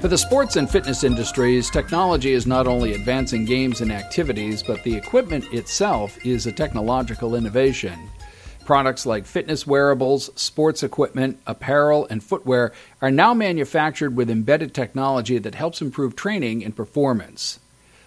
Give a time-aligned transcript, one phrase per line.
[0.00, 4.82] For the sports and fitness industries, technology is not only advancing games and activities, but
[4.82, 8.08] the equipment itself is a technological innovation.
[8.64, 15.36] Products like fitness wearables, sports equipment, apparel, and footwear are now manufactured with embedded technology
[15.36, 17.60] that helps improve training and performance.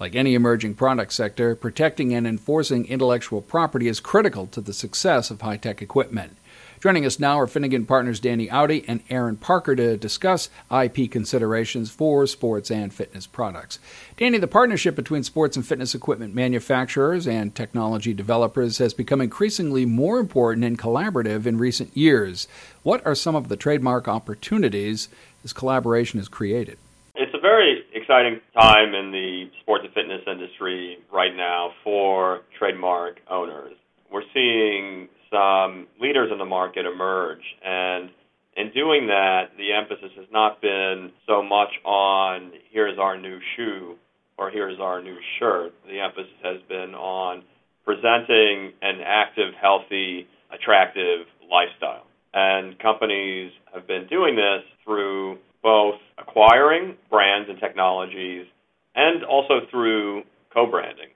[0.00, 5.30] Like any emerging product sector, protecting and enforcing intellectual property is critical to the success
[5.30, 6.38] of high tech equipment.
[6.84, 11.90] Joining us now are Finnegan partners Danny Awdeh and Aaron Parker to discuss IP considerations
[11.90, 13.78] for sports and fitness products.
[14.18, 19.86] Danny, the partnership between sports and fitness equipment manufacturers and technology developers has become increasingly
[19.86, 22.48] more important and collaborative in recent years.
[22.82, 25.08] What are some of the trademark opportunities
[25.40, 26.76] this collaboration has created?
[27.14, 33.20] It's a very exciting time in the sports and fitness industry right now for trademark
[33.30, 33.72] owners.
[34.12, 37.42] We're seeing some leaders in the market emerge.
[37.64, 38.10] And
[38.56, 43.96] in doing that, the emphasis has not been so much on here's our new shoe
[44.38, 45.72] or here's our new shirt.
[45.86, 47.42] The emphasis has been on
[47.84, 52.06] presenting an active, healthy, attractive lifestyle.
[52.32, 58.46] And companies have been doing this through both acquiring brands and technologies
[58.94, 61.08] and also through co branding.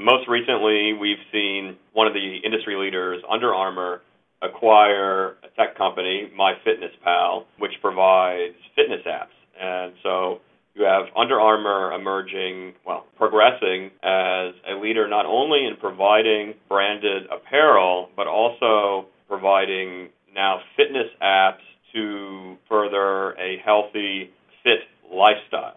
[0.00, 4.00] Most recently, we've seen one of the industry leaders, Under Armour,
[4.40, 9.36] acquire a tech company, MyFitnessPal, which provides fitness apps.
[9.60, 10.38] And so
[10.74, 17.24] you have Under Armour emerging, well, progressing as a leader not only in providing branded
[17.30, 21.60] apparel, but also providing now fitness apps
[21.92, 24.30] to further a healthy,
[24.64, 24.80] fit
[25.12, 25.76] lifestyle.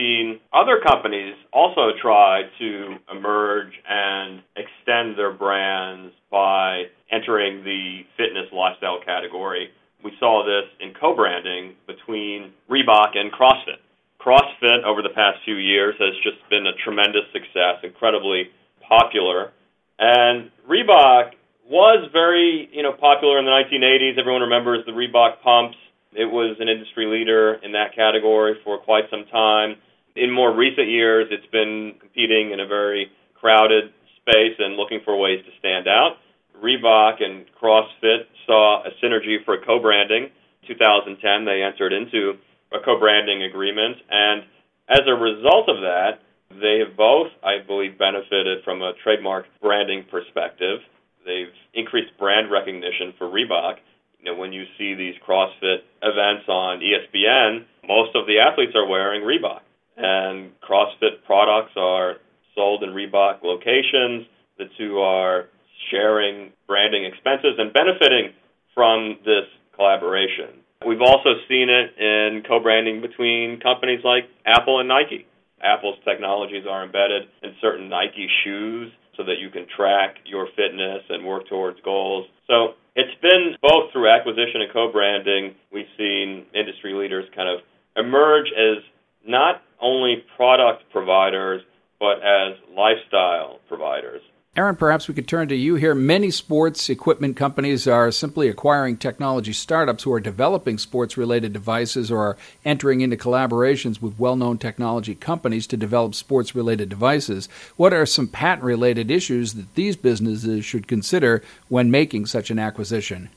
[0.00, 8.46] Seen other companies also try to emerge and extend their brands by entering the fitness
[8.50, 9.68] lifestyle category.
[10.02, 13.84] We saw this in co branding between Reebok and CrossFit.
[14.18, 18.48] CrossFit, over the past few years, has just been a tremendous success, incredibly
[18.88, 19.52] popular.
[19.98, 21.32] And Reebok
[21.68, 24.18] was very, you know, popular in the 1980s.
[24.18, 25.76] Everyone remembers the Reebok pumps
[26.12, 29.76] it was an industry leader in that category for quite some time.
[30.16, 35.16] In more recent years, it's been competing in a very crowded space and looking for
[35.16, 36.16] ways to stand out.
[36.62, 40.28] Reebok and CrossFit saw a synergy for co-branding.
[40.66, 42.34] 2010, they entered into
[42.72, 44.42] a co-branding agreement, and
[44.88, 50.04] as a result of that, they have both, I believe, benefited from a trademark branding
[50.10, 50.80] perspective.
[51.24, 53.76] They've increased brand recognition for Reebok,
[54.20, 58.86] you know, when you see these CrossFit events on ESPN, most of the athletes are
[58.86, 59.60] wearing Reebok.
[60.00, 62.14] And CrossFit products are
[62.54, 64.26] sold in Reebok locations.
[64.58, 65.46] The two are
[65.90, 68.32] sharing branding expenses and benefiting
[68.74, 69.44] from this
[69.74, 70.60] collaboration.
[70.86, 75.26] We've also seen it in co branding between companies like Apple and Nike.
[75.62, 81.02] Apple's technologies are embedded in certain Nike shoes so that you can track your fitness
[81.10, 82.26] and work towards goals.
[82.46, 85.54] So it's been both through acquisition and co-branding.
[85.70, 87.60] We've seen industry leaders kind of
[87.96, 88.82] emerge as
[89.26, 91.62] not only product providers,
[91.98, 94.22] but as lifestyle providers.
[94.56, 95.94] Aaron, perhaps we could turn to you here.
[95.94, 102.10] Many sports equipment companies are simply acquiring technology startups who are developing sports related devices
[102.10, 107.48] or are entering into collaborations with well known technology companies to develop sports related devices.
[107.76, 112.58] What are some patent related issues that these businesses should consider when making such an
[112.58, 113.30] acquisition?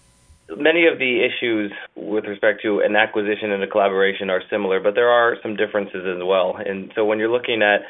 [0.58, 4.96] Many of the issues with respect to an acquisition and a collaboration are similar, but
[4.96, 6.56] there are some differences as well.
[6.58, 7.82] And so when you're looking at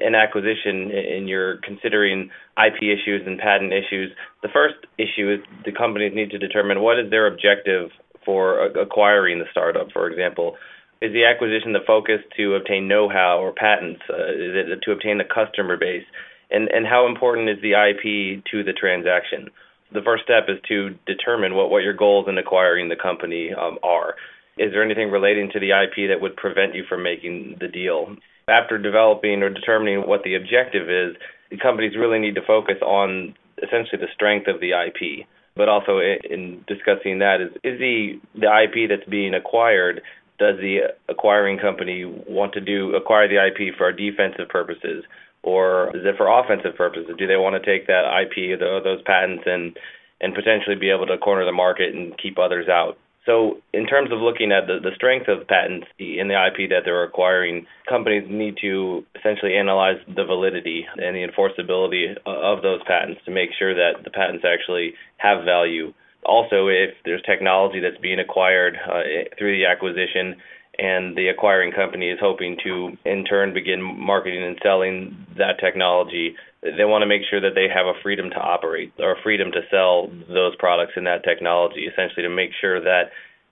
[0.00, 4.12] an acquisition and you're considering IP issues and patent issues,
[4.42, 7.90] the first issue is the companies need to determine what is their objective
[8.24, 10.56] for acquiring the startup, for example.
[11.00, 14.00] Is the acquisition the focus to obtain know-how or patents?
[14.10, 16.04] Uh, is it to obtain a customer base?
[16.50, 19.48] And and how important is the IP to the transaction?
[19.92, 23.78] The first step is to determine what, what your goals in acquiring the company um,
[23.82, 24.14] are.
[24.58, 28.16] Is there anything relating to the IP that would prevent you from making the deal?
[28.48, 31.16] After developing or determining what the objective is,
[31.50, 35.26] the companies really need to focus on essentially the strength of the IP.
[35.56, 40.02] But also in discussing that is is the the IP that's being acquired
[40.38, 45.04] does the acquiring company want to do acquire the IP for defensive purposes
[45.48, 47.16] or is it for offensive purposes?
[47.16, 49.76] Do they want to take that IP, those patents, and
[50.20, 52.98] and potentially be able to corner the market and keep others out?
[53.24, 56.82] So, in terms of looking at the, the strength of patents in the IP that
[56.84, 63.20] they're acquiring, companies need to essentially analyze the validity and the enforceability of those patents
[63.26, 65.92] to make sure that the patents actually have value
[66.24, 69.02] Also, if there's technology that's being acquired uh,
[69.38, 70.36] through the acquisition,
[70.78, 76.36] and the acquiring company is hoping to, in turn, begin marketing and selling that technology,
[76.62, 79.60] they want to make sure that they have a freedom to operate or freedom to
[79.70, 83.10] sell those products and that technology, essentially to make sure that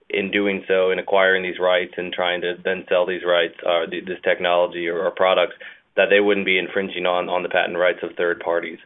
[0.09, 3.85] in doing so, in acquiring these rights and trying to then sell these rights, uh,
[3.89, 5.55] this technology or, or products,
[5.97, 8.79] that they wouldn't be infringing on, on the patent rights of third parties.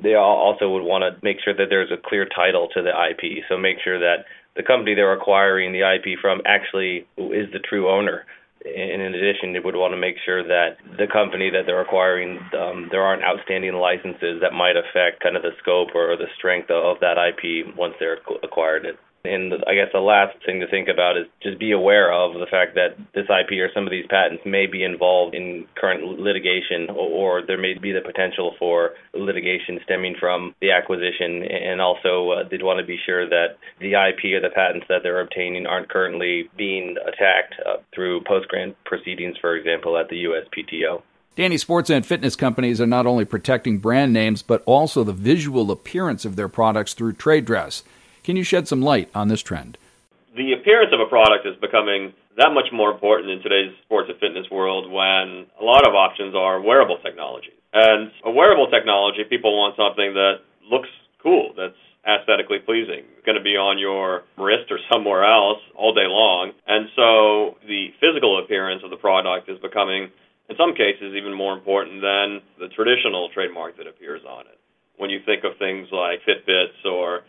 [0.00, 3.44] They also would want to make sure that there's a clear title to the IP,
[3.48, 4.26] so make sure that
[4.56, 8.26] the company they're acquiring the IP from actually is the true owner.
[8.64, 12.38] And in addition, they would want to make sure that the company that they're acquiring,
[12.58, 16.70] um, there aren't outstanding licenses that might affect kind of the scope or the strength
[16.70, 18.98] of that IP once they're acquired it.
[19.24, 22.46] And I guess the last thing to think about is just be aware of the
[22.50, 26.88] fact that this IP or some of these patents may be involved in current litigation,
[26.90, 31.42] or there may be the potential for litigation stemming from the acquisition.
[31.42, 35.02] And also, uh, they'd want to be sure that the IP or the patents that
[35.02, 40.24] they're obtaining aren't currently being attacked uh, through post grant proceedings, for example, at the
[40.24, 41.02] USPTO.
[41.36, 45.70] Danny, sports and fitness companies are not only protecting brand names, but also the visual
[45.70, 47.82] appearance of their products through trade dress.
[48.22, 49.78] Can you shed some light on this trend?
[50.36, 54.18] The appearance of a product is becoming that much more important in today's sports and
[54.20, 57.52] fitness world when a lot of options are wearable technology.
[57.72, 60.88] And a wearable technology, people want something that looks
[61.22, 65.92] cool, that's aesthetically pleasing, it's going to be on your wrist or somewhere else all
[65.92, 66.52] day long.
[66.66, 70.08] And so the physical appearance of the product is becoming,
[70.48, 74.58] in some cases, even more important than the traditional trademark that appears on it.
[74.96, 77.22] When you think of things like Fitbits or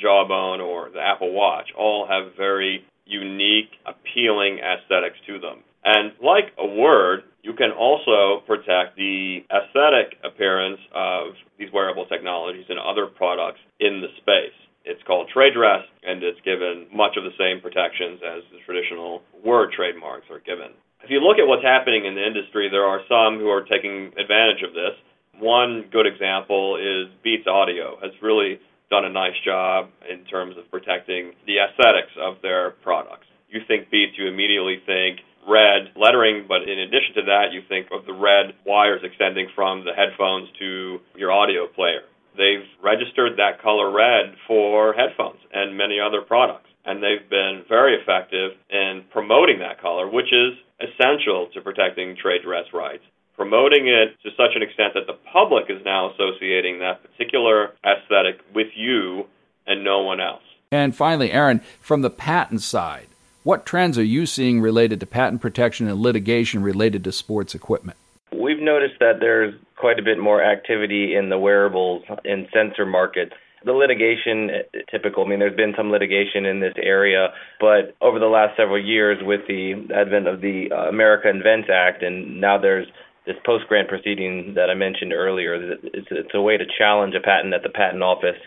[0.00, 5.58] Jawbone or the Apple Watch all have very unique, appealing aesthetics to them.
[5.84, 12.64] And like a word, you can also protect the aesthetic appearance of these wearable technologies
[12.70, 14.56] and other products in the space.
[14.86, 19.22] It's called trade dress, and it's given much of the same protections as the traditional
[19.44, 20.72] word trademarks are given.
[21.02, 24.12] If you look at what's happening in the industry, there are some who are taking
[24.16, 24.96] advantage of this.
[25.36, 30.70] One good example is Beats Audio has really done a nice job in terms of
[30.70, 33.26] protecting the aesthetics of their products.
[33.48, 37.88] You think Beats, you immediately think red lettering, but in addition to that, you think
[37.92, 42.02] of the red wires extending from the headphones to your audio player.
[42.36, 47.94] They've registered that color red for headphones and many other products, and they've been very
[47.94, 53.04] effective in promoting that color, which is essential to protecting trade dress rights
[53.36, 58.40] promoting it to such an extent that the public is now associating that particular aesthetic
[58.54, 59.24] with you
[59.66, 60.42] and no one else.
[60.70, 63.08] And finally, Aaron, from the patent side,
[63.42, 67.96] what trends are you seeing related to patent protection and litigation related to sports equipment?
[68.32, 73.32] We've noticed that there's quite a bit more activity in the wearables and sensor market.
[73.64, 74.50] The litigation,
[74.90, 77.28] typical, I mean, there's been some litigation in this area,
[77.60, 82.02] but over the last several years, with the advent of the uh, America Invents Act,
[82.02, 82.86] and now there's
[83.26, 85.54] this post grant proceeding that I mentioned earlier.
[85.54, 88.38] It's, it's a way to challenge a patent at the patent office.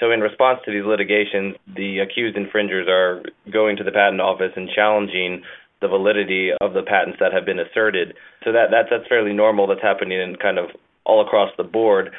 [0.00, 4.52] So, in response to these litigations, the accused infringers are going to the patent office
[4.56, 5.42] and challenging
[5.80, 8.14] the validity of the patents that have been asserted.
[8.44, 9.66] So that, that that's fairly normal.
[9.66, 10.70] That's happening in kind of
[11.04, 12.10] all across the board.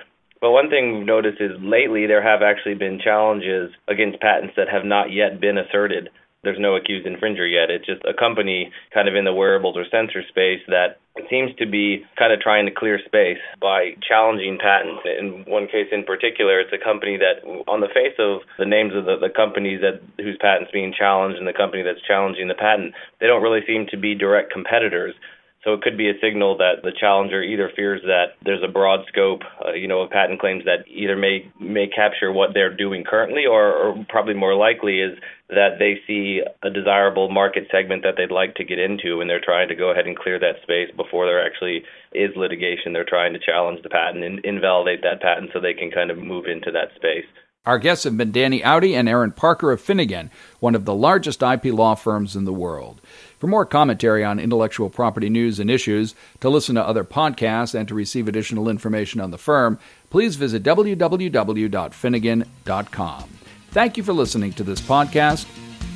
[0.41, 4.67] But one thing we've noticed is lately there have actually been challenges against patents that
[4.67, 6.09] have not yet been asserted
[6.43, 7.71] there's no accused infringer yet.
[7.71, 11.65] It's just a company kind of in the wearables or sensor space that seems to
[11.65, 15.01] be kind of trying to clear space by challenging patents.
[15.05, 18.93] In one case in particular, it's a company that, on the face of the names
[18.95, 22.57] of the, the companies that whose patents being challenged and the company that's challenging the
[22.57, 25.15] patent, they don't really seem to be direct competitors.
[25.63, 29.05] So it could be a signal that the challenger either fears that there's a broad
[29.07, 33.05] scope, uh, you know, of patent claims that either may may capture what they're doing
[33.05, 35.17] currently, or, or probably more likely is
[35.49, 39.43] that they see a desirable market segment that they'd like to get into, and they're
[39.43, 42.91] trying to go ahead and clear that space before there actually is litigation.
[42.91, 46.17] They're trying to challenge the patent and invalidate that patent so they can kind of
[46.17, 47.25] move into that space.
[47.65, 51.41] Our guests have been Danny Awdeh and Aaron Parker of Finnegan, one of the largest
[51.41, 52.99] IP law firms in the world.
[53.43, 57.85] For more commentary on intellectual property news and issues, to listen to other podcasts, and
[57.89, 63.29] to receive additional information on the firm, please visit www.finnegan.com.
[63.71, 65.43] Thank you for listening to this podcast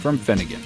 [0.01, 0.59] from Finnegan.